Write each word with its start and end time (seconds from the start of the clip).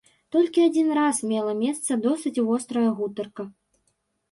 Толькі 0.35 0.63
адзін 0.67 0.87
раз 0.99 1.19
мела 1.33 1.53
месца 1.61 1.99
досыць 2.07 2.43
вострая 2.49 2.89
гутарка. 3.03 3.49